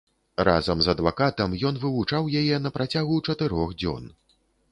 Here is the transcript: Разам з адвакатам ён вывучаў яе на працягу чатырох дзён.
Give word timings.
Разам 0.47 0.79
з 0.85 0.93
адвакатам 0.93 1.53
ён 1.71 1.77
вывучаў 1.83 2.31
яе 2.41 2.57
на 2.65 2.73
працягу 2.79 3.21
чатырох 3.29 3.79
дзён. 3.83 4.09